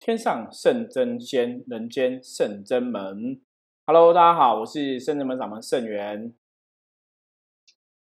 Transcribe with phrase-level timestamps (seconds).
[0.00, 3.42] 天上圣真仙，人间圣真门。
[3.84, 6.34] Hello，大家好，我是圣真门掌门圣元。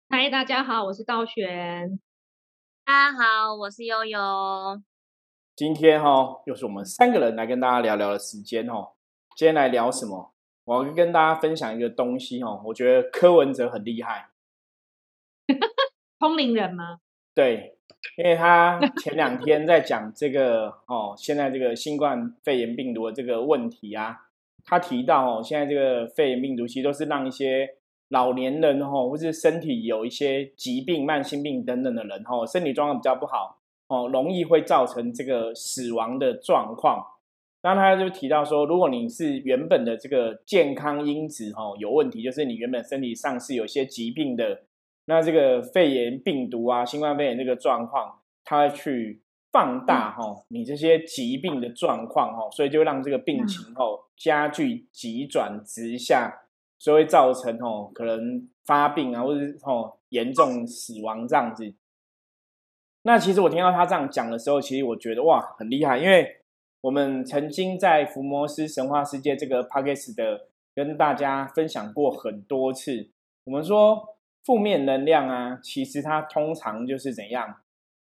[0.10, 2.00] 嗨，大家好，我是道玄。
[2.84, 4.20] 大家好，我是悠悠。
[5.56, 8.94] 今天哈，又是我们三个人来跟大家聊聊的时间哦。
[9.38, 10.34] 今天来聊什么？
[10.64, 12.60] 我要跟大家分享一个东西哦。
[12.66, 14.32] 我觉得柯文哲很厉害。
[16.18, 16.98] 通灵人吗？
[17.36, 17.78] 对，
[18.18, 24.28] 因为他前两天在讲这个哦，现在这个新冠肺炎病毒的这个问题啊，
[24.66, 27.68] 他提到哦，现在这个肺炎病毒其实都是让一些
[28.10, 33.58] 老年人哦，或是身体有一些疾病、慢性病等等的人哦，身体状况比较不好
[33.88, 37.04] 哦，容易会造成这个死亡的状况。
[37.64, 44.64] 那他就提到说，如果你是原本的这个健康因子哦有问题，就是你原本身体上是有些疾病的。
[45.06, 56.44] 那这个肺炎病毒啊，新冠肺炎这个状况，它去放大哈你这些疾病的状况哈，所以就让这个病情哦加剧急转直下，
[56.80, 61.74] 所以会造成哦可能发病啊，或者是哦严重死亡这样子。
[63.02, 66.38] 那其实我听到他这样讲的时候，其实我觉得哇很厉害，因为
[66.80, 73.12] 我们曾经在福摩斯神话世界这个 p a c k a g e 的跟大家分享过很多次，
[73.44, 74.13] 我们说。
[74.44, 77.56] 负面能量啊，其实它通常就是怎样，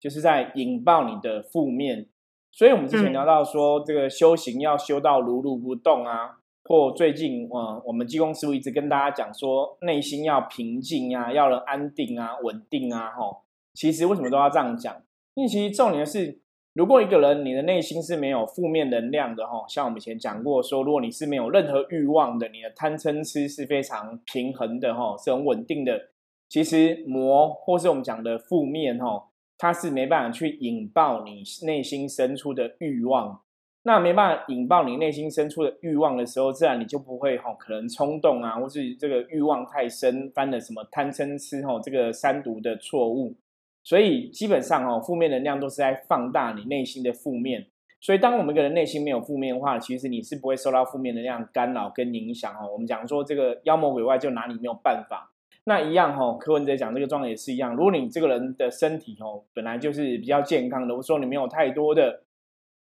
[0.00, 2.08] 就是在引爆你的负面。
[2.50, 13.42] 所以，我们之前聊到说，这个修行要修到如如不动啊，或最近，嗯，我们济公师傅一直跟大家讲说，内心要平静啊，要能安定啊，稳定啊，吼。
[13.72, 15.02] 其实为什么都要这样讲？
[15.34, 16.38] 因为其实重点是，
[16.74, 26.10] 如果一个人你的内心是没有负面能量的，吼，像我们以前讲过说，如果你是没有任何欲望的，你的贪嗔痴是非常平衡的，吼，是很稳定的。
[26.48, 29.28] 其实魔或是我们讲的负面哈，
[29.58, 33.40] 它是没办法去引爆你内心深处的欲望。
[33.86, 43.34] 那没办法引爆你内心深处的欲望的时候，自然你就不会哈，可能冲动啊，或是这个欲望太深，犯了什么贪嗔痴哈这个三毒的错误。
[43.82, 47.66] 所以基本上哦，负面能量都是在放大你内心的负面。
[48.00, 52.70] 所以当我们一个人内心没有负面的话，其实你是不会受到负面能量干扰跟影响哦。
[52.72, 55.33] 我们讲说这个妖魔鬼怪就拿你没有办法。
[55.66, 57.74] 那一样哈，柯文哲讲这个状态也是一样。
[57.74, 62.24] 如果你这个人的身体哦本来就是比较健康的，或者说你没有太多的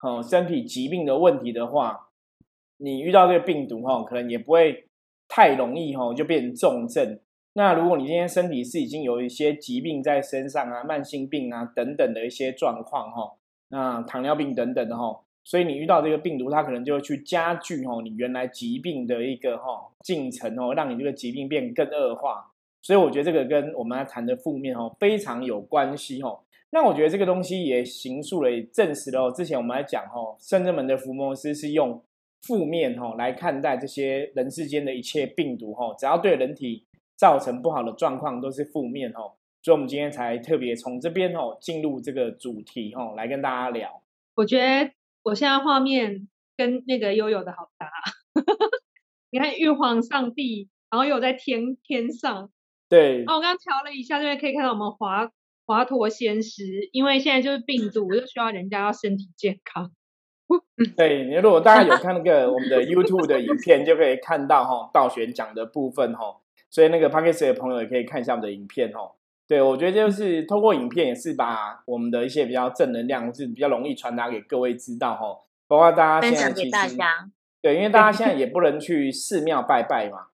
[0.02, 2.08] 哦身体疾病的问题的话，
[2.78, 4.88] 你遇到这个病毒哈，可能也不会
[5.28, 7.20] 太容易哈就变成重症。
[7.54, 13.34] 那如果你今天身体是已经有一些疾病在身上啊，慢性病啊等等的一些状况哈，
[13.68, 22.48] 那糖尿病等等的哈，所以你遇到这个病毒，它可能就会去加剧哦你原来疾病的一个哈进程哦，让你这个疾病变更恶化。
[22.82, 26.40] 所以我觉得这个跟我们来谈的负面哦非常有关系哦。
[26.72, 32.02] 那我觉得这个东西也形塑了，也证实了哦之前我们来讲哦，圣人门的伏魔师是用
[32.44, 36.86] 负面哦来看待这些人世间的一切病毒哦，只要对人体
[37.18, 39.34] 造成不好的状况都是负面哦。
[39.62, 44.02] 所以我们今天才特别从这边哦进入这个主题哦来跟大家聊。
[44.36, 44.92] 我觉得
[45.24, 46.28] 我现在画面
[46.58, 47.92] 跟那个悠悠的好搭，
[49.30, 52.50] 你看玉皇上帝，然后又在天天上。
[52.92, 55.32] 对，哦，我刚刚调了一下，这边可以看到我们华
[55.66, 59.92] 华佗先师，因为现在就是病毒，就需要人家要身体健康。
[60.98, 69.14] 对，你如果大家有看那个我们的 YouTube 的影片，就可以看到哈道玄讲的部分哈，所以那个 p a k i s 的朋友也可以看一下我们的影片哦。
[69.48, 76.98] 对，我觉得就是通过影片也是把我们的一些比较正能量是比较容易传达给各位知道哈，包括大家现在其实
[77.62, 80.31] 对，因为大家现在也不能去寺庙拜拜嘛。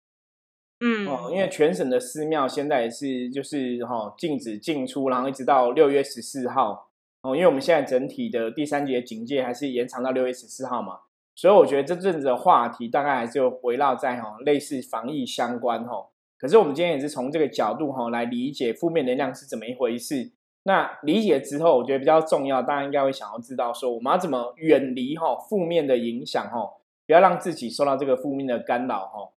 [0.79, 6.89] 嗯哦，因为全省的寺庙现在也是就是哈禁止进出，然后一直到六月十四号
[7.23, 10.99] 哦，因为我们现在整体的第三节警戒还是延长到六月十四号嘛，
[11.35, 16.09] 所以我觉得这阵子的话题大概还是围绕在哈类似防疫相关哈。
[16.37, 20.31] 可是我们今天也是从这个角度哈来理解负面能量是怎么一回事。
[20.61, 26.73] 那理解之后，我觉得比较重要，大家应该会想要知道说我们要怎么远离哈负面的影响哈，
[27.07, 29.29] 不要让自己受到这个负面的干扰哈。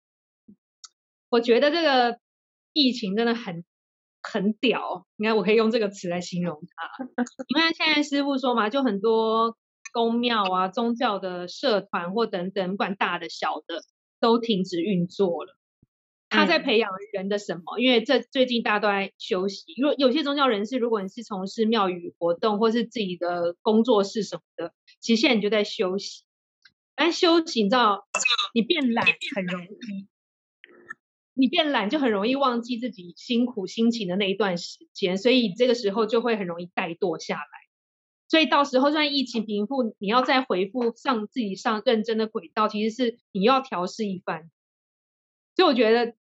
[1.31, 2.19] 我觉得这个
[2.73, 3.65] 疫情真的很
[4.23, 7.05] 很屌，应该我可以用这个词来形容它。
[7.49, 9.57] 你看现在师傅说嘛，就很多
[9.93, 13.83] 公庙啊、宗教的社团或等等，不管大的小的，
[14.21, 15.55] 都停止运作了。
[16.31, 17.79] 他在培养人的什么？
[17.79, 19.65] 因为这最近大家都在休息。
[19.81, 26.25] 如果有些宗教人士，如果你是从事庙宇活动或是自己的工作室什么的，其实现在你就在休息。
[26.95, 28.07] 但休息，你知道，
[28.53, 30.07] 你变懒很容易。
[31.39, 37.45] 你变懒就很容易忘记自己辛苦辛勤的那一段时间，所以这个时候就会很容易怠惰下来。
[38.27, 44.51] 所以到时候就算疫情平复，你要再回复上自己上认真的轨道，其实是你要调试一番。
[45.55, 46.17] 所以我觉得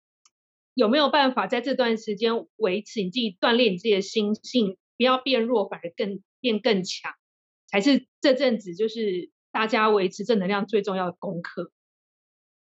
[0.73, 7.13] 有没有办法在这段时间维持你自己锻炼你自己的心性，不要变弱，反而更变更强，
[7.67, 11.71] 才是这阵子就是大家维持正能量最重要的功课。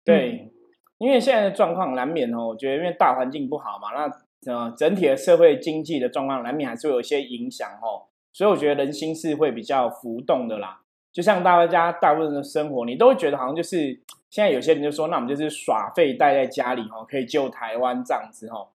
[0.04, 0.52] 对，
[1.00, 8.04] 因为现在的状况难免哦，我觉得因为大环境不好嘛，那呃整体的社会经济的状况难免还是会有一些影响哦。
[8.32, 13.98] 所以我觉得人心是会比较浮动的啦，就像大家大部分的生活，你都会觉得好像就是
[14.28, 18.68] 现在有些人就说，那我们就是耍废待在家里哦，可以救台湾这样子哦。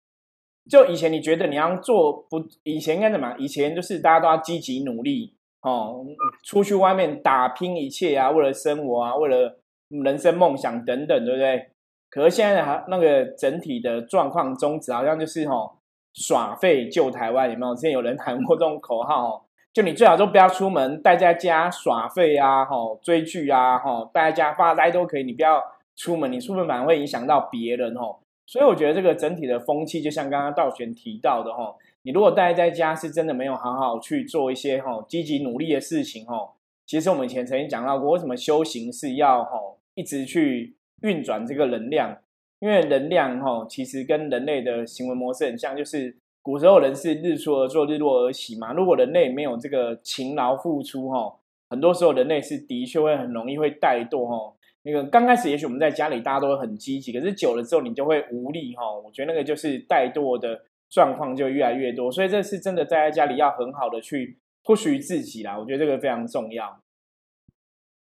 [0.68, 3.36] 就以前你觉得你要做不，以前应该怎么？
[3.38, 6.04] 以前就是大家都要积极努力哦，
[6.44, 11.70] 出去外面打拼一切啊，为了生活啊，为了人生梦想等等，对不对？
[12.16, 15.70] 可是现在还那个整体的状况宗旨好像就是哦，
[16.14, 17.76] 耍废救台湾，有没有？
[17.76, 19.42] 之前有人喊过这种口号哦。
[19.74, 25.26] 就你最好都不要出门，待在家耍废啊，吼追剧啊，吼待在家发呆都可以。
[25.26, 25.62] 你不要
[25.98, 28.22] 出门，你出门反而会影响到别人，吼。
[28.46, 36.54] 所以我觉得这个整体的风气，就像刚刚道玄提到的，吼，你如果待在家，是真的没有好好去做一些吼积极努力的事情，吼。
[36.86, 42.18] 其实我们以前曾经讲到过，为什么修行是要吼一直去运转这个能量？
[42.60, 46.18] 因为能量吼其实跟人类的行为模式很像，就是。
[46.46, 48.72] 古时候人是日出而作，日落而息嘛。
[48.72, 54.54] 如果人类没有这个勤劳付出，哈，很多时候人类是的确会很容易会怠惰，哈。
[54.84, 58.84] 那个刚开始也许我们在家里大家都会很积极，可是久了之后你就会无力，哈。
[58.96, 65.58] 我觉得那个就是怠惰的状况就越来越多，所以这是真的待在家里要很好的去 push 自己啦。
[65.58, 66.80] 我觉得这个非常重要。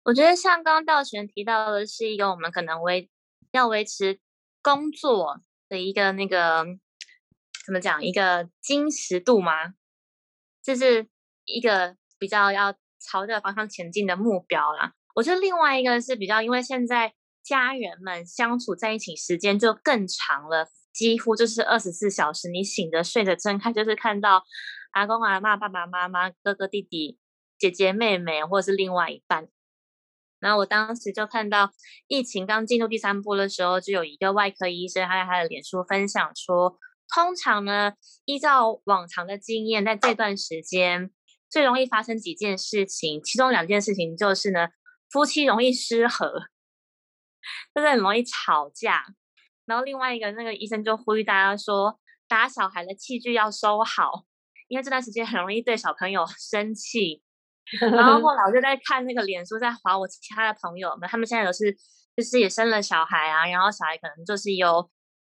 [0.06, 3.10] 我觉得像刚刚道玄提到的是一个我们可能维
[3.50, 4.20] 要维持
[4.62, 6.64] 工作的一个那个。
[7.66, 8.00] 怎么讲？
[8.04, 9.74] 一个精实度吗？
[10.62, 11.08] 这是
[11.46, 14.92] 一个比较要朝着方向前进的目标啦。
[15.16, 17.12] 我觉得另外一个是比较，因为现在
[17.42, 24.44] 家人们相处在一起时间就更长了，几乎就是二十四小时，你醒着、睡着、睁开，就是看到
[24.92, 27.18] 阿公阿妈、爸爸妈妈、哥哥弟弟、
[27.58, 29.48] 姐姐妹妹，或者是另外一半。
[30.40, 31.70] 然后我当时就看到
[32.08, 36.78] 疫情刚进入第三波的时候，就有一个外科医生，他在他的脸书分享说。
[37.14, 37.92] 通常呢，
[38.24, 41.12] 依照往常的经验，在这段时间
[41.48, 44.66] 最容易发生几件事情，其中两件事情就是呢，
[45.08, 46.26] 夫妻容易失和，
[47.72, 49.04] 就是很容易吵架。
[49.66, 54.24] 然后另外一个，那个医生就呼吁大家说，打小孩的器具要收好，
[54.66, 57.22] 因为这段时间很容易对小朋友生气。
[57.80, 61.76] 然后后 来我就在看那个脸书，在划我其他的朋友们，他们现在都是
[62.16, 64.90] 就是也生了小孩啊，然后小孩可能就是有。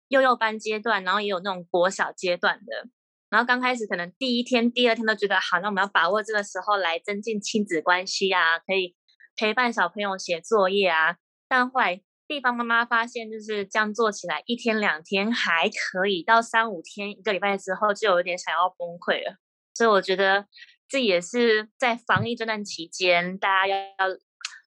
[0.09, 2.87] 幼幼班阶段，然后也有那种国小阶段的，
[3.31, 8.95] 然后刚开始可能第一天、第二天都觉得好，那我们要把握这个时候来增进亲子关系啊，可以
[9.35, 11.17] 陪伴小朋友写作业啊。
[11.49, 19.37] 但后来地方妈妈发现，就是这样做起来，一天两天还可以，到三五天、一个礼拜之后，就有点想要崩溃了。
[19.73, 20.45] 所以我觉得
[20.87, 24.17] 这也是在防疫这段期间，大家要要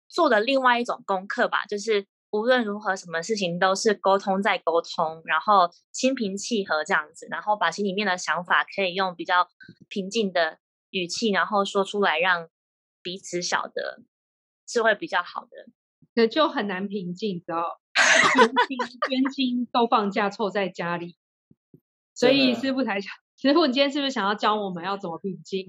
[0.08, 2.06] 做的另外一种功课吧，就是。
[2.30, 9.48] 无论如何，什么事情都是沟通再沟通，然后心平气和这样子，然后把心里面的想法可以用比较
[9.88, 10.58] 平静的
[10.90, 12.50] 语气，然后说出来，让
[13.00, 14.02] 彼此晓得，
[14.68, 15.50] 是会比较好的。
[16.12, 17.80] 那就很难平静，知道？
[18.36, 18.76] 冤亲
[19.08, 21.16] 冤亲都放假凑在家里，
[22.12, 25.64] 所以师傅才想，师傅，你今天是不是想要教我们要怎么平静？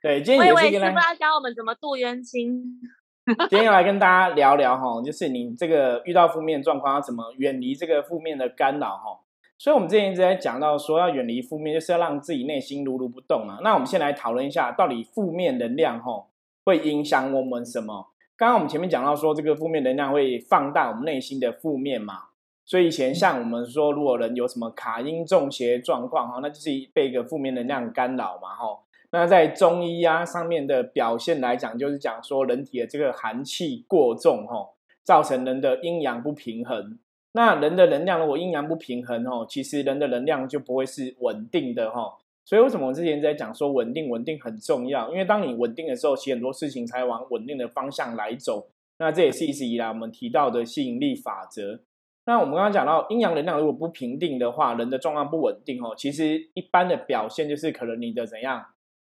[0.00, 2.80] 对， 今天也是师傅要教我们怎么度冤亲。
[3.50, 9.20] 今天要来跟大家聊聊哈，就是你这个遇到负面状况要怎么远离这个负面的干扰哈。
[9.58, 13.58] 所以，我们之前一直在讲到说，要远离负面，就是要让自己内心如如不动嘛。
[13.62, 16.28] 那我们先来讨论一下，到底负面能量哈
[16.64, 18.06] 会影响我们什么？
[18.38, 22.29] 刚刚我们前面讲到说，这个负面能量会放大我们内心的负面嘛。
[22.64, 28.80] 所以以前像我们说，如果人有什么卡因中邪状况哈，那就是被一个负面能量干扰嘛哈。
[29.12, 34.68] 那在中医啊上面的表现来讲，就是讲说人体的这个寒气过重，哈，
[35.02, 36.98] 造成人的阴阳不平衡。
[37.32, 42.18] 那人的能量如果阴阳不平衡，哦，其实人的能量就不会是稳定的，哈。
[42.44, 45.10] 所以为什么我之前在讲说稳定，稳定很重要？
[45.10, 48.68] 因为当你稳定的时候，其实很多事情才往稳定的方向来走。
[48.98, 51.80] 那这也是一直以来我们提到的吸引力法则。
[52.30, 58.66] 那我们刚刚讲到阴阳能量如果不平定的话，人的状况不稳定，哦，其实一般的表现就是可能你的怎样？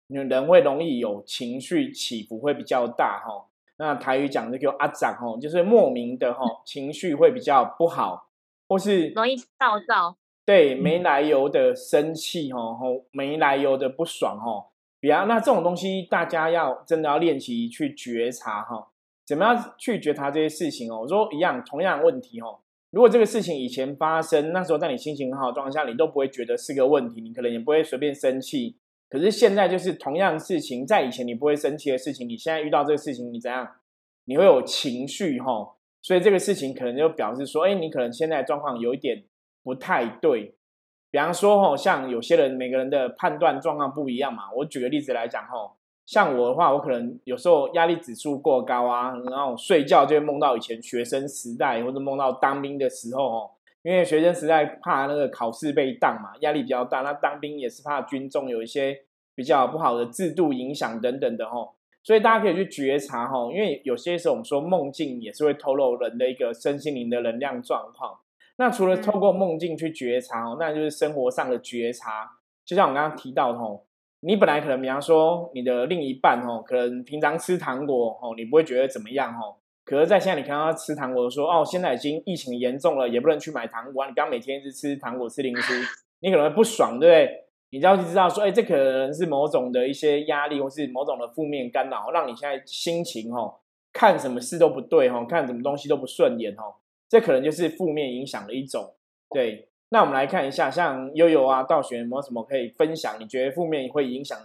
[0.09, 3.45] 人会容易有情绪起伏，会比较大哈。
[3.77, 8.31] 那台语讲的叫阿长哦，就是莫名的哈，情绪会比较不好，
[8.67, 10.17] 或是容易暴躁。
[10.47, 12.59] 对，没来由的生气哈，
[13.11, 14.71] 没来由的不爽哈。
[14.99, 18.89] 比方那这种东西，大家要真的要练习去觉察哈，
[19.27, 21.01] 怎么样去觉察这些事情哦？
[21.03, 22.61] 我说一样，同样问题哦。
[22.91, 28.77] 如果这个事情以前发生，那时候在你心情很好的状况下，你都不会觉得是个问题，你可能也不会随便生气。
[29.09, 33.69] 可是现在就是同样事情，在以前你不会生气的事情，你现在遇到这个事情，你怎样？
[34.25, 39.25] 你会有情绪哈，所以这个事情可能就表示说，哎，你可能现在状况有一点
[39.63, 40.57] 不太对。
[41.11, 44.53] 比方说哈，像有些人每个人的判断状况不一样嘛。
[44.57, 45.77] 我举个例子来讲哈。
[46.07, 53.51] 像我的话，我可能有时候压力指数过高啊，然后睡觉就会梦到以前学生时代，或者梦到当兵的时候哦。
[53.83, 57.03] 因为学生时代怕那个考试被当嘛，压力比较大。
[57.03, 59.05] 那当兵也是怕军中有一些
[59.35, 61.77] 比较不好的制度影响等等的吼。
[62.03, 68.19] 所以大家可以去觉察吼，因为有些时候我们说梦境也是会透露人的一个身心灵的能量状况。
[68.57, 72.33] 那除了透过梦境去觉察哦，那就是生活上的觉察。
[72.67, 73.87] 就像我刚刚提到的吼。
[74.21, 79.57] 你本来可能，比方说你的另一半哦，可能平常吃糖果哦，你不会觉得怎么样哦。
[79.83, 84.07] 可是，在现在你看到他吃糖果，说哦，现在已经疫情严重了，也不能去买糖果。
[84.07, 85.83] 你刚每天一直吃糖果、吃零食，
[86.21, 87.45] 你可能会不爽，对不对？
[87.71, 93.55] 你就要去知道说，哎，这可能是某种的一些压力，或是某种的负面干扰，让你现在心情哦，
[93.93, 96.75] 看什么事都不对哦，看什么东西都不顺眼哦。
[97.09, 98.95] 这可能就是负面影响的一种，
[99.31, 99.70] 对。
[99.93, 103.17] 那我们来看一下，像悠悠啊、道玄有没有什么可以分享？
[103.21, 104.39] 你觉得负面会影响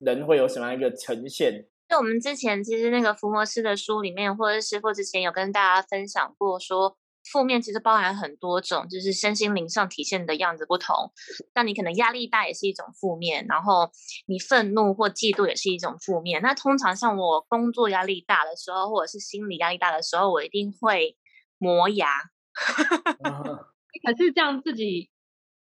[0.00, 1.64] 人会有什么样一个呈现？
[1.88, 6.96] 就我们之前其实那个伏魔师的书里面，或者师傅之前有跟大家分享过，说
[7.32, 11.12] 负面其实包含很多种，就是身心灵上体现的样子不同。
[11.54, 13.90] 那你可能压力大也是一种负面，然后
[14.26, 16.42] 你愤怒或嫉妒也是一种负面。
[16.42, 21.16] 那通常像我工作压力大的时候，或者是心理压力大的时候，我一定会
[21.58, 22.08] 磨牙。
[24.04, 25.10] 可是这样自己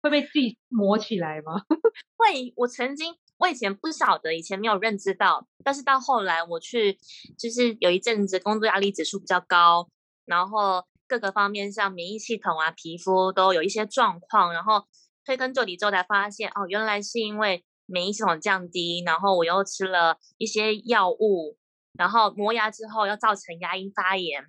[0.01, 1.63] 会被自己磨起来吗？
[2.17, 6.98] 会，我曾经我以前不晓得，以前没有认知到，但是到后来我去，
[7.38, 9.89] 就是有一阵子工作压力指数比较高，
[10.25, 14.86] 然后各个方面像免疫系统啊、皮肤都有一些状况，然后
[15.25, 21.57] 推根究底之后才发现，哦，原来是因为免疫系统降低，然后我又吃了一些药物，
[21.98, 24.45] 然后磨牙之后又造成牙龈发炎，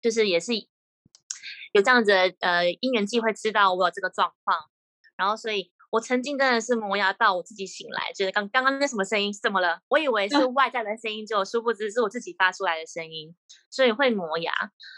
[0.00, 0.52] 就是也是。
[1.74, 4.56] 有这样子呃因缘际会知道我有这个状况，
[5.16, 9.80] 然后所以我曾经真的是磨牙到我自己醒来，觉得刚刚刚那什么声音怎么了？
[9.88, 13.34] 我以为是 外在的声音，就殊不知是我自己发出来的声音，
[13.70, 14.52] 所以会磨牙。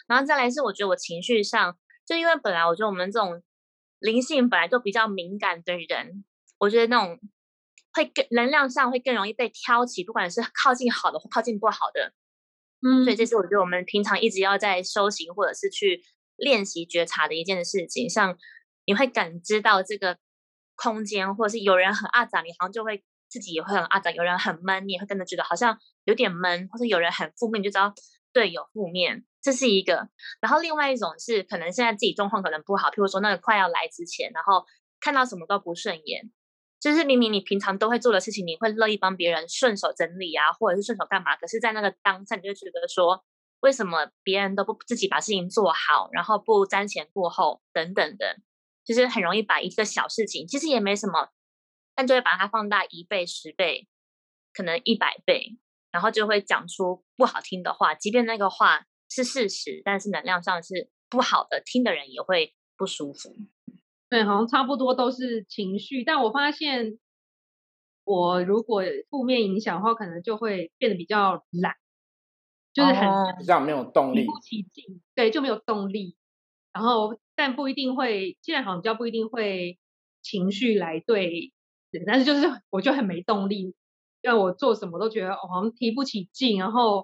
[0.06, 3.42] 然后再来是我觉得我情绪上，就因为本来我觉得我们这种
[3.98, 6.26] 灵性本来就比较敏感的人，
[6.58, 7.18] 我觉得那种
[7.94, 12.12] 会更能量上会更容易被挑起，不管是靠近好的或靠近不好的，
[12.86, 16.04] 嗯，所以这是我觉得我们平常一直要在修行或者是去。
[16.36, 18.36] 练习觉察的一件事情，像
[18.84, 20.18] 你会感知到这个
[20.74, 27.92] 空间，或者是有人很阿杂，你好像就会自己也会很阿杂；有人很闷，你也会跟着觉得好像有点闷，或者有人很负面，你就知道
[28.32, 30.08] 对有负面，这是一个。
[30.40, 34.64] 然后另外一种是，可能现在自己状况可能不好，譬如说那个快要来之前，然后
[35.00, 36.30] 看到什么都不顺眼，
[36.78, 43.24] 就是明明你平常都会做的事情，你会乐意帮别人顺手整理啊，或者是顺手干嘛，可是在那个当下，你就觉得说。
[43.60, 48.36] 为什么别人都不自己把事情做好，然后不瞻前顾后等等的，
[48.84, 51.30] 就是很容易把一个小事情，其实也没什么，
[51.94, 53.88] 但就会把它放大一倍、十倍，
[54.52, 55.58] 可能一百倍，
[55.90, 63.34] 然后就会讲出不好听的话，即便那个话是事实，但是能量上是不好的，听的人也会不舒服。
[64.08, 66.98] 对，好像差不多都是情绪，但我发现
[68.04, 71.74] 我如果负面影响的话，可能就会变得比较懒。
[72.76, 76.14] 就是很这样没有动力，提不起劲，对，就没有动力。
[76.74, 79.78] 然后，但不一定会，现在好像比较不一定会
[80.20, 81.54] 情绪来对，
[82.06, 83.74] 但是就是我就很没动力，
[84.20, 87.02] 让我做什么都觉得好像提不起劲，然后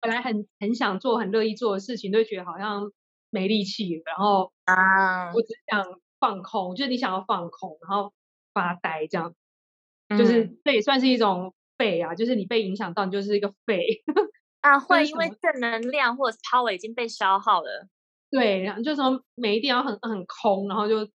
[0.00, 2.92] 本来很很想做、很乐意做的事情，都觉得好像
[3.30, 4.02] 没力气。
[4.04, 5.82] 然后啊，我只想
[6.20, 8.12] 放空，就是你想要放空，然后
[8.52, 9.34] 发呆这样，
[10.10, 14.04] 就是这也算是一种废啊，就是你被影响到，你就是一个废。
[14.64, 17.86] 啊，会因为正能量或者是 power 已经被消耗了，
[18.30, 21.06] 对，然后就说每一点要很很空，然后就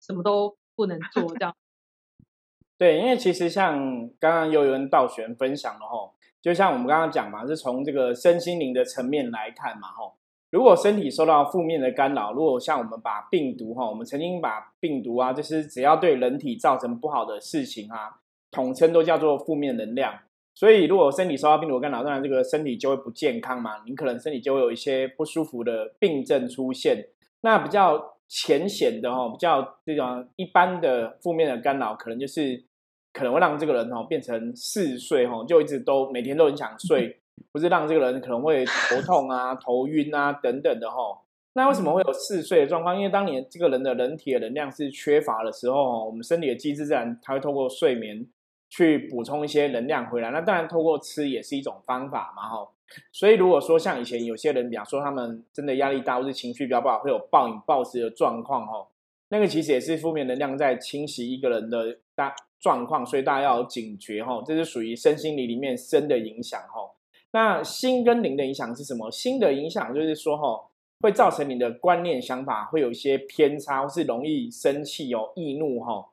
[0.00, 1.54] 什么都不能做这样。
[2.78, 3.78] 对，因为其实像
[4.18, 10.16] 刚刚有人道玄分享了吼，就像我们刚刚讲嘛，是从这个身心灵的层面来看嘛吼。
[10.50, 18.20] 如果身体受到负面的干扰，如果像我们把病毒哈，我们曾经把病毒啊，就是只要对人体造成不好的事情啊，
[18.50, 20.18] 统称都叫做负面能量。
[20.60, 23.82] 所以，如果身体受到病毒干扰，当然这个身体就会不健康嘛。
[23.86, 27.02] 你可能身体就会有一些不舒服的病症出现。
[27.40, 32.62] 那比较浅显的哈，比较这种一般的负面的干扰，可能就是
[33.10, 37.16] 可能会让这个人哦变成嗜睡哦，就一直都每天都很想睡，
[37.52, 41.22] 不是让这个人可能会头痛啊、头晕啊等等的哈。
[41.54, 42.94] 那为什么会有嗜睡的状况？
[42.94, 48.26] 因为当你这个人的人体的能量是缺乏的时候，我们身体的机制自然它会透过睡眠
[48.70, 50.30] 去补充一些能量回来。
[50.30, 52.66] 那当然透过吃也是一种方法嘛哈。
[53.12, 58.88] 所以如果说像以前有些人，比方说他们真的压力大或是情绪比较不好，会有暴饮暴食的状况哈。
[59.28, 64.42] 那个其实也是负面能量在侵袭一个人的大状况，所以大家要警觉哈。
[64.46, 66.90] 这是属于身心灵里面身的影响哈。
[67.32, 69.10] 那心跟灵的影响是什么？
[69.10, 70.66] 心的影响就是说哈。
[71.02, 76.06] 会造成你的观念想法会有一些偏差，或是容易生气哦、易怒哈。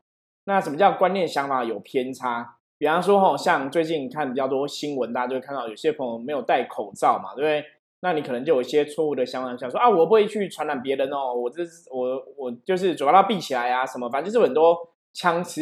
[0.47, 2.55] 那什么叫观念想法有偏差？
[2.77, 7.65] 比方说哈，像最近看比较多新闻，大家就会看到有些朋友没有戴口罩嘛，对不对？
[7.99, 11.61] 那你可能就有一些错误的想法，想说啊，我不会去传染别人哦，我这
[11.91, 14.75] 我我就是嘴巴要闭起来啊，什么，反正就是很多
[15.13, 15.61] 强词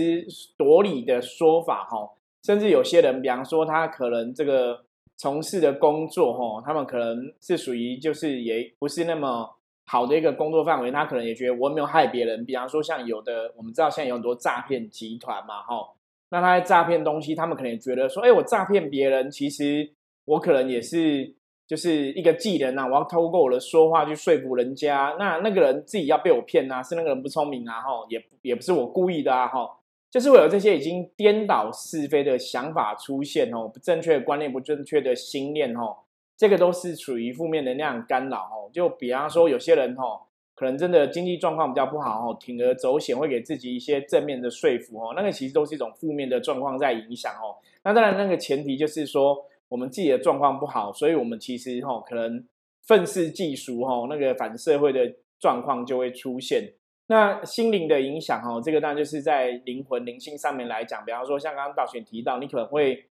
[0.55, 2.11] 夺理的说法哈。
[2.43, 4.85] 甚至有些人，比方说他可能这个。
[5.17, 9.54] 从事的工作，哈，他们可能是属于就是也不是那么
[9.85, 12.43] 好的一个工作范围，他可能也觉得我没有害别人。
[12.45, 15.89] 比方说，像有的我们知道现在有很多诈骗集团嘛，哈，
[16.29, 19.91] 那他在诈骗东西，他们可能也觉得说，哎，我诈骗别人，其实
[20.25, 21.33] 我可能也是
[21.67, 29.79] 就是一个技能啊，我要透过我的说话去说服人家，那那个人自己要被我骗啊，是那个人不聪明啊，哈，也也不是我故意的啊，哈。
[30.11, 35.97] 就是会有这些已经颠倒是非的想法出现哦，不正确的观念、不正确的心念哦，
[36.37, 38.69] 这个都是属于负面能量干扰哦。
[38.73, 40.21] 就比方说，有些人哦，
[40.53, 47.55] 可能真的经济状况比较不好哦，铤而走险会给自己一些正面的说服哦，那个其实都是一种负面的状况在影响哦。
[47.83, 52.43] 那当然，那个前提就是说，我们自己的状况不好，所以我们其实哦，可能
[52.85, 56.73] 愤世嫉俗哦，那个反社会的状况就会出现。
[57.07, 63.05] 那心灵的影响哦，这个当然就是在灵魂灵性上面来讲，比方说像刚刚道玄提到，你可能会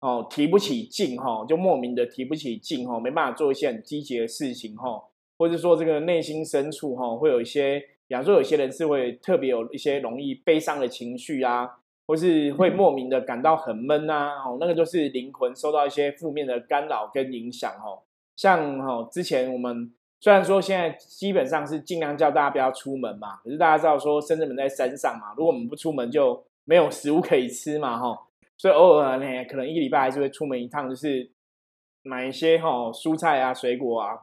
[0.00, 5.02] 哦提不起劲哈，就莫名的提不起劲哈，没办法做一些很积极的事情哈，
[5.36, 11.68] 或者说这个内心深处哈，会有一些，比方说有些人是会特别有一些容易悲伤的情绪啊，
[12.06, 18.02] 或是会莫名的感到很闷啊，哦，那个就是灵魂受到一些负面的干扰跟影响哈，
[18.36, 19.92] 像哈之前我们。
[20.20, 28.18] 虽然说现在基本上是尽量叫大家不要出门嘛，可是大家知道说深圳门在山上嘛，如果我们不出门就没有食物可以吃嘛，哈，
[28.58, 31.30] 所以偶尔呢，可能一个礼拜还是会出门一趟，就是
[32.02, 34.18] 买一些哈蔬菜啊、水果啊、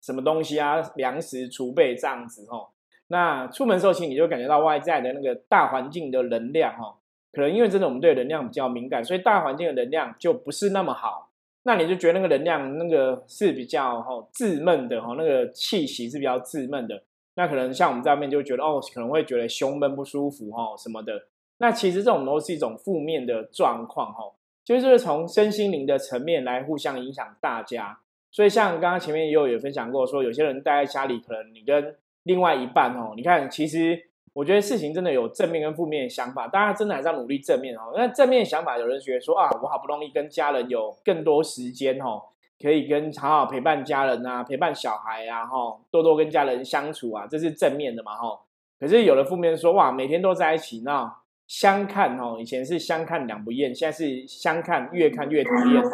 [0.00, 2.70] 什么东西啊、粮食储备这样子哈。
[3.08, 6.96] 那出门时候，其实你就感觉到外在的那个大环境的能量哈，
[7.32, 11.32] 可能因为真的我们对能量比较敏感，所以大环境的能量就不是那么好。
[11.64, 17.02] 那你就觉得那个能量那个是比较哈自闷的哈，那个气息是比较自闷的。
[17.34, 21.26] 那可能像我们在外面就觉得哦，可能会觉得胸闷不舒服哈什么的。
[21.60, 24.24] 那其实这种都是一种负面的状况哈，
[24.64, 28.00] 就是从身心灵的层面来互相影响大家。
[28.30, 34.06] 所以像刚刚前面也有也分享过，说有些人待在家里，可能你跟另外一半哦，你看其实。
[34.32, 37.92] 我觉得事情真的有正面跟负面的想法，大家真的还是要努力正面哦。
[37.96, 42.22] 那正面想法，有人觉得说啊，我好不容易跟家人有更多时间哦，
[42.62, 48.38] 可以跟好好陪伴家人啊，陪伴小孩啊，哈，多多跟家人相处啊，这是正面的嘛，哈。
[48.78, 51.12] 可是有的负面说哇，每天都在一起，那
[51.50, 55.90] 相看哦，以前是相看两不厌，现在是相看越看越讨厌哦，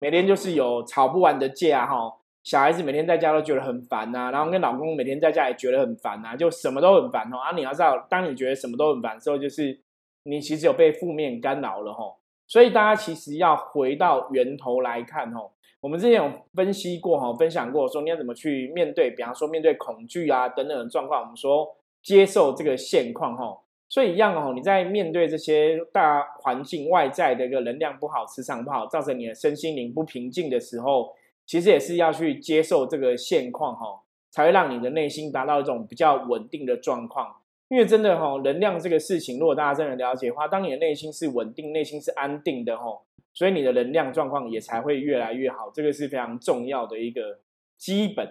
[0.00, 2.10] 每天就是有吵不完的架哈。
[2.42, 7.36] 小孩子每天在家都觉得很烦呐，然后跟老公每天在家也觉得很烦呐，就什么都很烦哦。
[7.36, 9.78] 啊，你要知道，当你觉得什么都很烦的时候，就是
[10.22, 12.16] 你其实有被负面干扰了吼。
[12.46, 15.52] 所以大家其实要回到源头来看吼。
[15.82, 23.58] 我们之前有分析过哈，分享过说你要怎么去面对，比方说面对恐惧啊等等的状况，我们说接受这个现况哈。
[23.96, 31.14] 所以一样哦，你在面对这些大环境外在的一个能量不好、磁场不好，造成你的身心灵不平静的时候。
[31.46, 37.36] 其实也是要去接受这个现况哈，才会让你的内心达到一种比较稳定的状况。
[37.68, 43.00] 因为真的哈，能量这个事情，如果大家真的了解的话，当你的内心是稳定、内心是安定的哈，
[43.32, 45.70] 所以你的能量状况也才会越来越好。
[45.72, 47.38] 这个是非常重要的一个
[47.78, 48.28] 基本。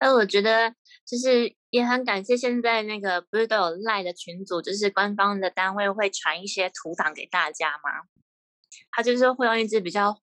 [0.00, 0.70] 那我觉得
[1.06, 8.08] 就是也很感谢现在那个不是都有赖的群组，就是官方的单位会传一些图档给大家吗？
[8.90, 10.20] 他就是会用一只比较。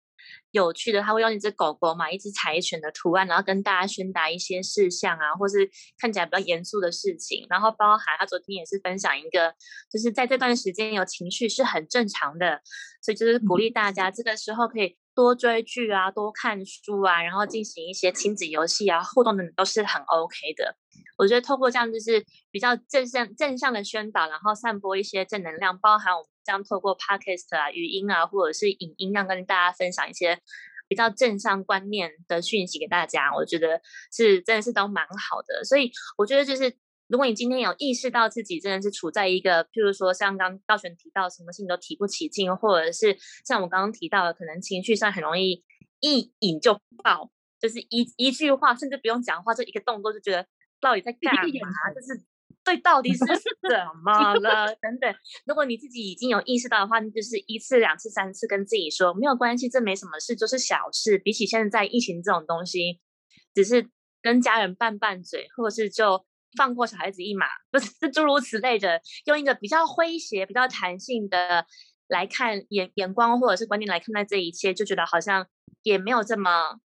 [0.51, 7.45] 有趣的，他会用一只狗狗嘛，一只柴犬的图案，然后跟大家宣达一些事项啊，或是看起来比较严肃的事情。
[7.49, 9.53] 然后包含他昨天也是分享一个，
[9.89, 12.61] 就是在这段时间有情绪是很正常的，
[13.01, 20.77] 所以就是鼓励大家这个时候可以多追剧啊，多看书啊，然后进行一些亲子游戏啊，互动的都是很 OK 的。
[21.17, 30.39] 我觉得透过这样就是比较正向正向的宣导，然后散播一些正能量，包含我们这样透过 podcast 啊、语音啊，或者是影音，让跟大家分享一些
[30.87, 33.33] 比较正向观念的讯息给大家。
[33.35, 33.81] 我觉得
[34.15, 36.77] 是真的是都蛮好的，所以我觉得就是。
[37.07, 45.63] 如果你今天有意识到自己真的是处在一个，譬如说像刚道玄提到什么事情都提不起劲，或者是像我刚刚提到的，可能情绪上很容易
[46.01, 50.45] 一引就爆，就是一一句话甚至不用讲话，就一个动作就觉得
[50.81, 51.41] 到底在干嘛？
[51.95, 52.21] 就是
[52.65, 53.19] 对，到底是
[53.69, 54.75] 怎么了？
[54.75, 55.15] 等等。
[55.45, 61.17] 如果你自己已经有意识到的话，那就是一次、两次、三次跟自己说没有关系，这没什么事，就是小事。
[61.17, 62.99] 比起现在疫情这种东西，
[63.53, 63.89] 只是
[64.21, 66.25] 跟家人拌拌嘴，或者是就。
[66.57, 71.65] 放过小孩子一马，不是诸如此类的，用一个比较诙谐、比较弹性的
[72.07, 75.45] 来看眼眼光或者是观念来看待这一切，就觉得好像
[75.83, 76.79] 也没有这么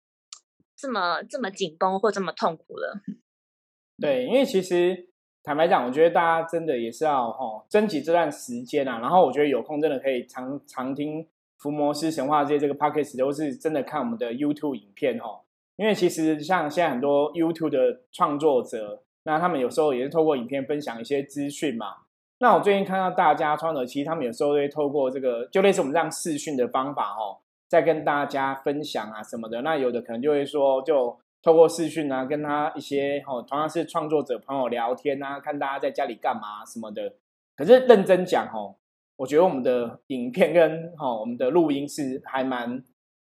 [0.76, 3.00] 这么这么紧绷或这么痛苦了。
[3.98, 5.10] 对，因为其实
[5.44, 9.00] 坦白讲，我觉得大家真的也是要哦，珍惜这段时间啊。
[9.00, 11.26] 然后我觉得有空真的可以常常听
[11.58, 15.42] 福摩斯神话这些这个 pockets，都是真的看我们的 YouTube 影片哦。
[15.78, 19.04] 因为其实像现在很多 YouTube 的创作者。
[19.24, 21.88] 那他们有时候也是透过影片分享一些资讯嘛。
[22.40, 29.62] 那我最近看到大家创者，其实他们有时候会透过这个，就类似我们这样视讯的方法哦，在跟大家分享啊什么的。
[29.62, 37.14] 那有的可能就会说，就透过视讯啊，跟他一些哦，同样是创作者朋友聊天啊，看大家在家里干嘛什么的。
[37.56, 38.74] 可是认真讲哦，
[39.18, 42.84] 我觉得我们的影片跟哦我们的录音是还蛮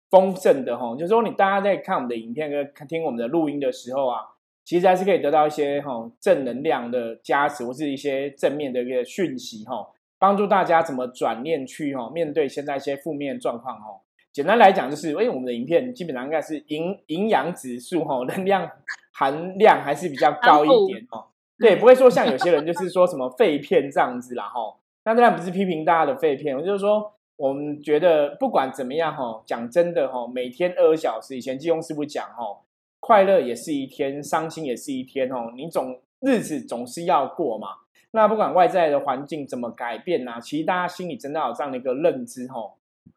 [0.10, 0.98] 丰盛的哦。
[1.00, 4.34] 就是说，你大家在看我们的影片跟听我们的录音的时候啊。
[4.68, 9.88] 其实还是可以得到一些哈正能量的加持，或是一些正面的一个讯息哈，
[10.20, 14.02] 帮助大家怎么转念去哈面对现在一些负面状况哈。
[14.34, 18.70] 简单来讲就是，因为我们的影片基本上应该是营营养指数哈， 能量
[19.14, 21.28] 含量还是比较高一点哦。
[21.58, 24.76] 对，不会说像有些人就是说什么废片这样子啦哈。
[25.06, 32.67] 那当然不是批评大家的废片，我就是说我们觉得不管怎么样哈，讲真的哈，每天二小时，以前金庸师傅讲哈。
[33.00, 35.52] 快乐也是一天，伤心也是一天哦。
[35.56, 37.68] 你总日子总是要过嘛。
[38.12, 42.74] 那不管外在的环境怎么改变呐，其实大家心里真的有这样的一个认知哦。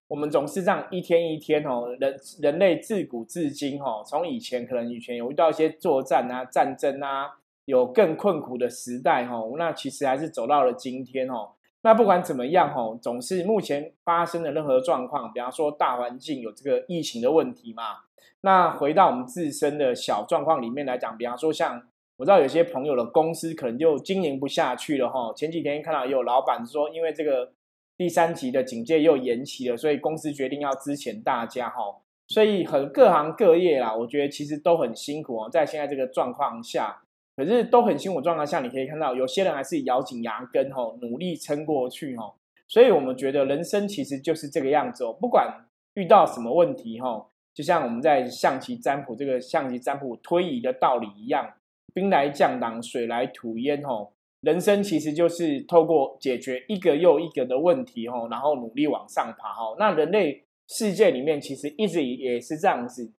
[0.09, 9.55] 我们总是这样一天一天哦，人人类自古至今哦，从以前可能以前有遇到一些作战啊、战争啊，有更困苦的时代哦。
[9.57, 11.51] 那其实还是走到了今天哦。
[11.83, 18.01] 那不管怎么样哦，总是目前发生的任何状况，比方说大环境有这个疫情的问题嘛。
[18.43, 21.83] 那回到我们自身的小状况里面来讲，比方说像
[22.17, 25.33] 我知道有些朋友的公司可能就经营不下去了哈。
[25.35, 27.53] 前几天看到有老板说，因为这个
[27.97, 31.83] 第三级的警戒又延期了，所以公司决定要支遣大家哈。
[32.29, 37.03] 所以很各行各业啦，我觉得其实都很辛苦哦，在现在这个状况下，
[37.37, 42.35] 可是都很辛苦状况下，你可以看到有些人还是咬紧牙根吼，努力撑过去吼。
[42.69, 47.30] 所以我们觉得人生其实就是这个样子哦，不管遇到什么问题吼。
[47.53, 51.55] 就像我们在象棋占卜这个象棋占卜推移的道理一样，
[51.93, 53.83] 兵来将挡，水来土掩。
[53.83, 59.53] 吼，人生其实就是透过解决一个又一个的问题，吼，然后努力往上爬。
[59.53, 63.13] 吼，那人类世界里面其实一直也是这样子。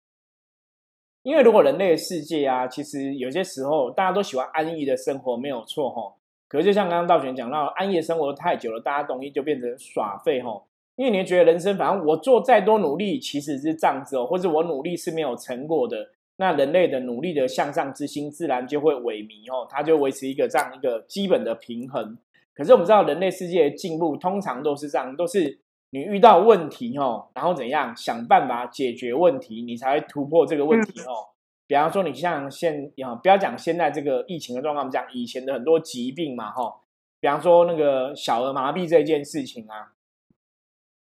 [1.23, 5.91] 因为如果人类的世界啊，其实有些时候大家都喜欢安逸的生活，没有错。
[5.91, 6.15] 吼，
[6.49, 10.41] 可是就像刚刚道玄讲到，安逸的生活太久了，大家东西就变成耍废。
[10.41, 10.67] 吼。
[11.01, 22.19] 因为你觉得人生，反正我做再多努力，其实是这样子哦，或者我努力是没有成果的，那人类的努力的向上之心自然就会萎靡哦，它就维持一个这样一个基本的平衡。
[22.55, 25.59] 可是我们知道，人类世界的进步通常都是这样，都是
[25.89, 31.33] 你遇到问题哦，然后怎样想办法解决问题，你才会突破这个问题哦。
[31.67, 36.75] 比方说，你像现啊，不要讲现在这个疫情的状况，我们讲以前的很多疾病嘛，哈，
[37.21, 39.95] 比方说那个小儿麻痹这件事情啊。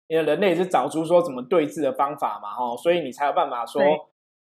[0.06, 3.82] 因为人类是找出说怎么对峙的方法嘛，吼，所以你才有办法说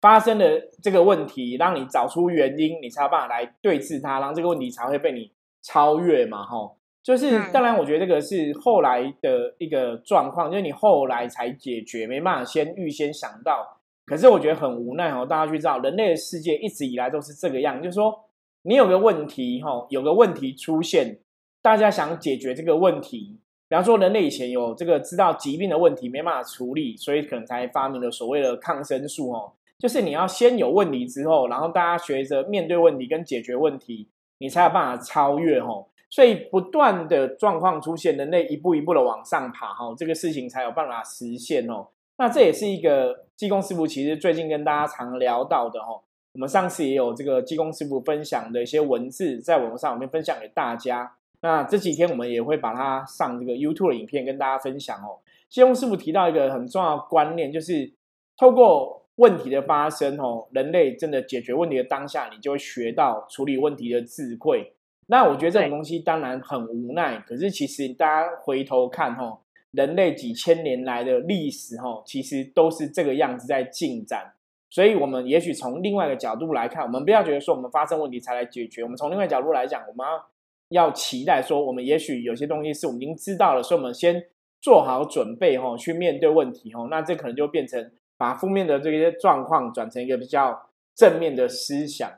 [0.01, 5.31] 发生的这个问题，让你找出原因，你才有办法来对峙它，然后这个问题才会被你
[5.63, 6.77] 超越嘛，吼。
[7.03, 13.81] 就是当然，我觉得这个是后来的一个状况，就是你后来才解决，没办法先预先想到。
[14.05, 18.27] 可是我觉得很无奈哦，大家去知道，人类的世界一直以来都是这个样，就是说
[18.63, 21.21] 你有个问题，吼，有个问题出现，
[21.63, 23.39] 大家想解决这个问题。
[23.71, 29.53] 比方说，人类以前有这个知道疾病的问题没办法处理，所以可能才发明了所谓的抗生素哦。
[29.79, 35.87] 就是你要先有问题之后，然后大家学着面对问题跟解决问题，你才有办法超越哦。
[36.11, 41.87] 所以不断的状况出现，人类一步一步的往上爬哈，这个事情才有办法实现哦。
[42.19, 46.03] 那这也是一个济公师傅其实最近跟大家常聊到的哦。
[46.33, 51.13] 我们上次也有这个技工师傅分享的一些文字，在网络上面分享给大家。
[51.43, 55.19] 那这几天我们也会把它上这个 YouTube 的影片跟大家分享哦。
[55.49, 57.93] 谢翁师傅提到一个很重要的观念，就是
[58.37, 64.73] 透过问题的发生哦，人类真的解决问题的当下，你就会学到处理问题的智慧。
[65.07, 69.39] 那我觉得这种东西当然很无奈，可是其实大家回头看哦，
[69.73, 74.33] 人类几千年来的历史哦，其实都是这个样子在进展。
[74.69, 78.85] 所以，我们也许从另外一个角度来看，我们不要觉得说我们发生问题才来解决。
[78.85, 80.25] 我们从另外角度来讲，我们要
[80.71, 84.27] 要期待说，我们也许有些东西是我们已经知道了，所以我们先
[84.61, 86.89] 做好准备哈，去面对问题哈。
[86.91, 92.11] 那这可能就变成把负面的这些状况转成一个比较正面的思想。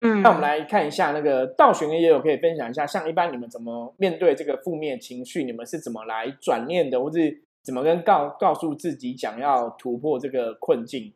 [0.00, 11.12] 嗯，那我们来看一下那个道玄也有可以分享一下，像一般你们怎么面对这个负面情绪，你们是怎么来转念的，或是怎么跟告告诉自己讲要突破这个困境？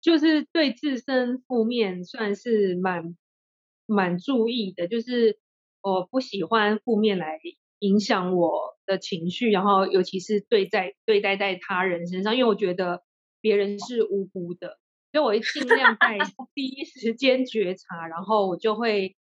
[0.00, 3.16] 就是对自身负面算是蛮
[3.86, 5.38] 蛮注意的，就是
[5.84, 7.38] 我不喜欢负面来
[7.78, 13.02] 影响我的情绪，然后尤其是对在对待在他人身上，因为我觉得
[13.42, 14.78] 别人是无辜的。
[15.12, 16.16] 所以我会尽量在
[16.54, 19.14] 第一时间觉察，然后我就会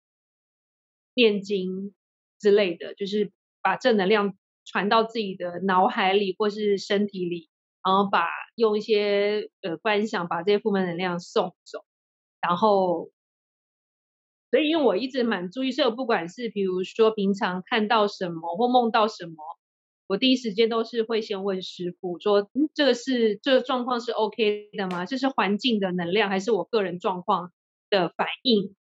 [1.15, 1.93] 念经
[2.39, 7.49] 之类的，就是把正能量传到自己的脑海里或是身体里，
[7.83, 11.83] 然后把用一些呃观想把这些负面能量送走。
[12.41, 13.11] 然后，
[14.53, 19.33] 所以因为我一直蛮注意，所以不管是比如说平常看到什么或梦到什么。
[20.05, 25.07] 我第一时间都是会先问师傅说，嗯，这个是这个状况是 OK 的吗？
[25.07, 27.51] 这是环境的能量还是我个人状况
[27.89, 28.75] 的反应？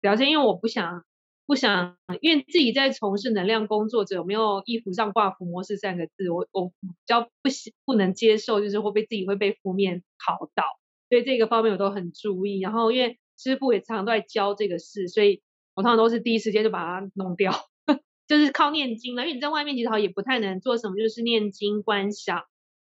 [0.00, 1.02] 表现，因为我不想
[1.44, 6.30] 不想，因为自己在从事能量工作者，有没有衣服上挂伏魔式三个字？
[6.30, 10.62] 我我比较不喜不能接受，就是会被自己会被负面考到，
[11.08, 12.60] 所以这个方面我都很注意。
[12.60, 15.42] 然后因为师傅也常常都在教这个事，所以
[15.74, 17.52] 我通常都是第一时间就把它弄掉。
[18.26, 22.44] 就是靠念经了，因为你在外面其实也不太能做什么，就是念经观想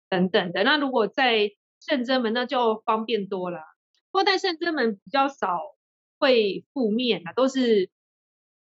[0.10, 0.64] 等等的。
[0.66, 3.60] 那如果在圣真门，那就方便多了。
[4.12, 5.60] 不过在圣真门比较少
[6.20, 7.90] 会负面啊，都是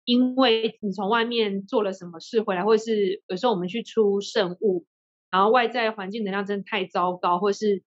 [0.06, 4.88] 因为你从外面做了什么事回来，或者是有时候我们去出圣物，
[5.30, 7.84] 然后外在环境能量真的太糟糕，或是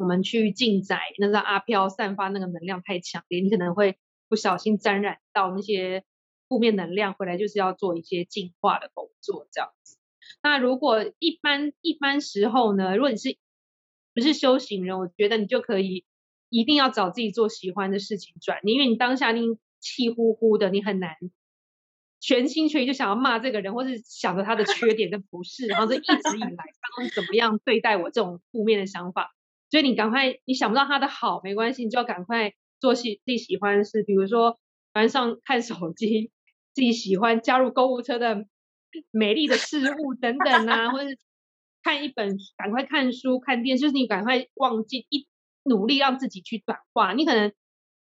[0.00, 3.96] 我们去进宅，那个阿飘散发那个能量太强烈，你可能会
[4.28, 6.02] 不小心沾染到那些。
[6.50, 9.98] 负面能量回来就是要做一些净化的工作，这样子。
[10.42, 13.38] 那如果一般一般时候呢，如果你是
[14.16, 16.04] 不是修行人，我觉得你就可以
[16.48, 19.42] 一定要找自己做喜欢的事情转，因为你当下你
[19.78, 21.14] 气呼呼的，你很难
[22.18, 29.36] 全心全意就想要骂这个人，或是想着他的缺点跟不是，然后就一直以来他们怎么样对待我这种负面的想法，
[29.70, 34.58] 所以你赶快你想不到他的好没关系，你就要赶快做喜自己喜欢的事，比如说
[34.94, 36.30] 晚上看手机。
[36.72, 38.46] 自己喜欢加入购物车的
[39.10, 41.10] 美丽的事物等等啊，或者
[41.82, 45.26] 看一本赶快看书看电视，就是你赶快忘记一
[45.64, 47.12] 努力让自己去转化。
[47.12, 47.52] 你可能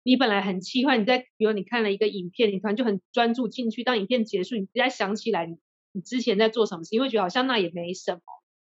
[0.03, 5.57] 你本来很气愤，你在比如你看了一个影片，你突然就很专注进去，当影片结束，你再想起来你
[5.92, 8.21] 你之前在做什么事，你会觉得好像那也没什么，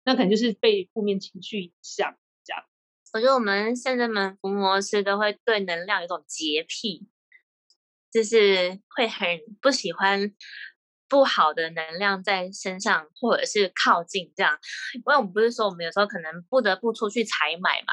[0.05, 2.15] 那可能就是被负面情绪影响。
[3.13, 7.09] 我觉得我们现在们伏魔师都会对能量有种洁癖。
[8.11, 9.29] 就是会很
[9.61, 10.33] 不喜欢
[11.11, 14.59] 不好的能量在身上，或者是靠近这样。
[14.95, 17.93] 因为我们不是说我们有时候可能不得不出去采买嘛，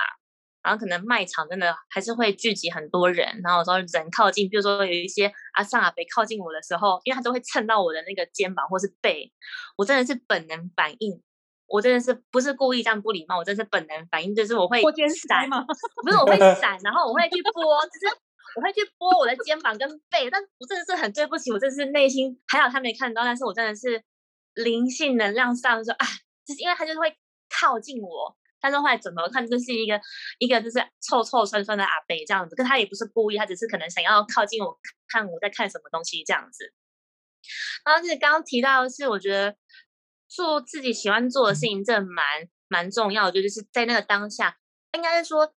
[0.64, 9.34] 然后可能卖场真的还是会聚集很多人，然后有时候人靠近，比如说有一些阿上阿北靠近我的时候，因为他都会蹭到我的那个肩膀或是背，
[9.76, 11.22] 我真的是本能反应，
[11.68, 14.82] 我真的是不是故意这样不礼貌，我真是本能反应，就是我会
[15.28, 15.66] 闪吗？
[16.04, 18.16] 不是我会闪，然后我会去拨，只是。
[18.56, 24.02] 我会去拨我的肩膀跟背，但我真的是很对不起，我真的是内心还好他没看到，但是我真的是
[24.54, 26.06] 灵性能量上说啊，
[26.48, 27.14] 就是因为他就是会
[27.50, 30.00] 靠近我，但是后来怎么看就是一个
[30.40, 36.72] 一个就是臭臭酸酸的阿北这样子，可他也不是故意，他只是可能想要靠近我看我在看什么东西这样子。
[37.84, 39.54] 然后就是刚刚提到的是，我觉得
[40.28, 44.58] 做自己喜欢做的事情，这蛮蛮重要的，就是在那个当下，
[44.94, 45.54] 应该是说。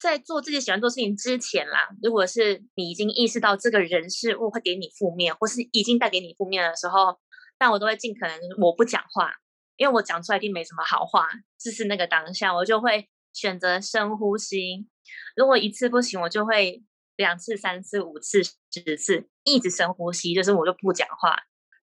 [0.00, 7.18] 在做自己喜欢做事情之前啦，如果是你已经意识到这个人事物会给你负面，或是已经带给你负面的时候，
[7.58, 9.32] 但我都会尽可能我不讲话，
[9.76, 11.26] 因为我讲出来一定没什么好话。
[11.58, 14.86] 就是那个当下，我就会选择深呼吸。
[15.34, 16.80] 如果一次不行，我就会
[17.16, 21.36] 两次、三次、五次、十次，一直深呼吸，就是我就不讲话。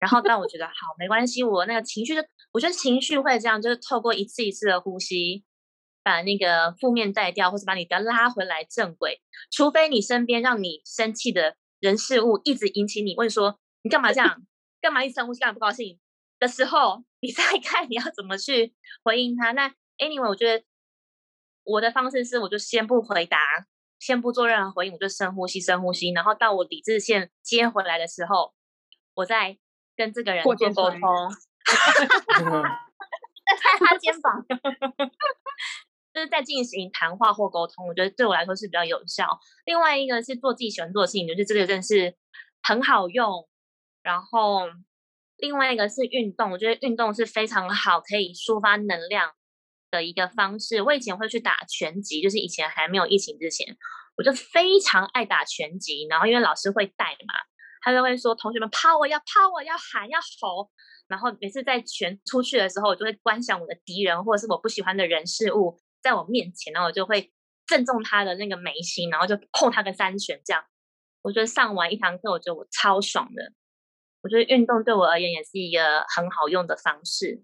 [0.02, 5.46] 然后，但我觉得好没关系，我那个情绪就，我觉得情绪会这样，就是透过一次一次的呼吸。
[6.04, 9.22] 把那个负面带掉，或是把你的拉回来正轨。
[9.52, 14.42] 除非你身边让你生气的人事物一直引起你问说你干嘛这样，
[14.82, 16.00] 干嘛一深呼吸，干嘛不高兴
[16.40, 19.52] 的时候，你再看你要怎么去回应他。
[19.52, 20.66] 那 anyway，我觉得
[21.64, 23.38] 我的方式是，我就先不回答，
[24.00, 28.56] 先不做任何回应，我就深呼吸，深呼吸，然后到我理智线接回来的时候，
[29.14, 29.60] 我再
[30.02, 31.00] 跟这个人做沟通。
[33.52, 34.44] 在他肩膀，
[36.14, 39.28] 就是在进行谈话或沟通，我觉得对我来说是比较有效。
[39.66, 42.16] 另外一个是做自己喜欢做的事情，就是这个真的是
[42.64, 43.48] 很好用。
[44.02, 44.62] 然后
[45.38, 49.32] 另外一个是运动，我觉得运动是非常好，可以抒发能量
[49.92, 50.82] 的一个方式。
[50.82, 53.78] 我以前会去打拳击，就是以前还没有疫情之前，
[54.18, 56.08] 我就非常爱打拳击。
[56.10, 57.36] 然后因为老师会带嘛，
[57.82, 60.70] 他就会说同学们抛我要抛我要喊要吼。
[61.08, 67.34] 然后每次在拳出去的时候，我就会观想我的敌人或者是我不喜欢的人事物在我面前，然后我就会
[67.68, 70.40] 正中他的那个眉心，然后就碰他个三拳。
[70.46, 70.64] 这样，
[71.22, 73.52] 我觉得上完一堂课，我觉得我超爽的。
[74.22, 77.44] 我觉得运动对我而言也是一个很好用的方式。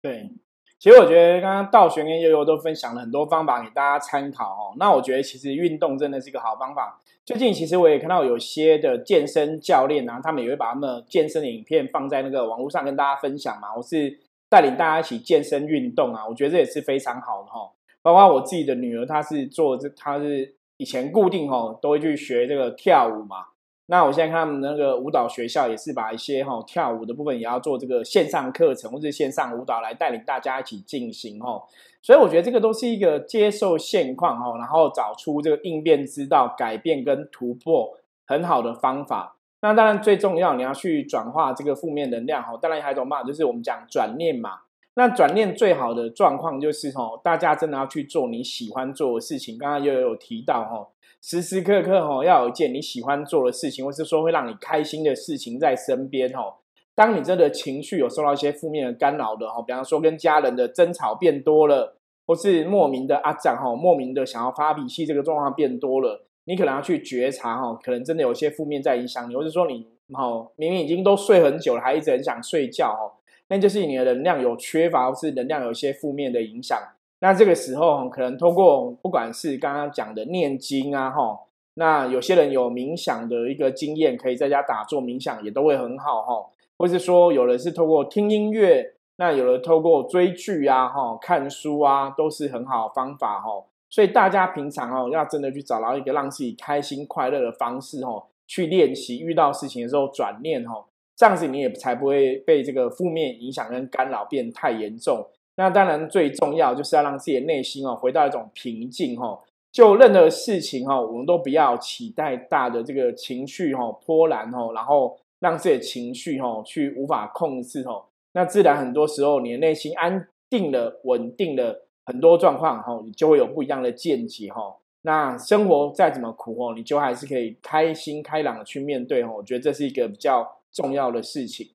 [0.00, 0.30] 对，
[0.78, 4.76] 其实我觉得刚刚道玄跟悠悠都分享了很多方法给大家参考哦。
[4.78, 7.02] 那我觉得其实运动真的是一个好方法。
[7.28, 13.68] 最近其实我也看到有些的健身教练啊，他们也会把他们健身的影片放在那个网络上跟大家分享嘛。
[13.76, 17.70] 我是带领大家一起健身运动啊，我觉得这也是非常好的哈。
[18.00, 23.44] 包括我自己的女儿，她是做这，她是以前固定哦都会去学这个跳舞嘛。
[23.90, 31.62] 那我现在看他们那个舞蹈学校也是把一些哈跳舞的部分也要做这个线上课程或者线上舞蹈来带领大家一起进行哈。
[32.02, 39.36] 所以我觉得这个都是一个接受现况哈，然后找出这个应变之道、改变跟突破很好的方法。
[39.62, 42.58] 那当然最重要，你要去转化这个负面能量哈。
[42.60, 44.60] 当然还有一种办法，就是我们讲转念嘛。
[44.94, 49.56] 那转念最好的状况就是哈，大家真的要去做你喜欢做的事情。
[49.56, 50.88] 刚刚又有提到哈，
[51.20, 56.58] 时时刻刻哈要有一件你喜欢做的事情，或是说会让你开心的事情在身边哈。
[56.94, 73.12] 当你真的情绪有受到一些负面的干扰的哈，比方说跟家人的争吵变多了，或是莫名的阿长哈，莫名的想要发脾气，这个状况变多了，你可能要去觉察哈，可能真的有些负面在影响你，或者说你哈明明已经都睡很久了，还一直很想睡觉哈，
[73.48, 76.78] 那就是你的能量有缺乏，或是能量有一些负面的影响。
[77.20, 81.40] 那这个时候可能通过不管是刚刚讲的念经啊哈，
[81.74, 86.46] 那有些人有冥想的一个经验，可以在家打坐冥想也都会很好哈。
[86.76, 93.64] 或是说，有的是透过听音乐，那有的透过追剧啊，哈，看书啊，都是很好的方法哈。
[93.90, 100.84] 所以大家平常哦，要真的去找到一个让自己开心快乐的方式哦，去练习遇到事情的时候转念哦，
[101.16, 105.26] 这样子你也才不会被这个负面影响跟干扰变太严重。
[105.58, 109.38] 那当然最重要就是要让自己的内心哦回到一种平静哦，
[109.70, 115.18] 就任何事情哈，我们都不要期待大的这个情绪哈波澜哈，然后。
[115.40, 124.74] 让自己的情绪哈去无法控制哈，那自然很多时候你的内心安定了、稳定了，很多状况哈，你就会有不一样的见解哈。
[125.02, 129.32] 那生活再怎么苦哦，你就还是可以开心开朗的去面对哈。
[129.32, 131.68] 我觉得这是一个比较重要的事情。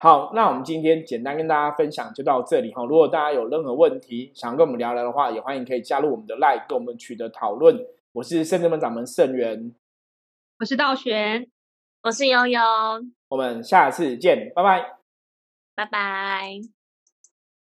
[0.00, 2.84] 好，那我们今天简单跟大家分享就到这里哈。
[2.84, 7.84] 如果大家有任何问题想跟我们聊聊的话，也欢迎可以加入我们的 Line 跟我们取得讨论。
[8.12, 9.74] 我是圣智门掌门圣元，
[10.60, 11.50] 我是道玄。
[12.00, 12.60] 我是悠悠，
[13.28, 14.98] 我们下次见，拜拜，
[15.74, 16.77] 拜拜。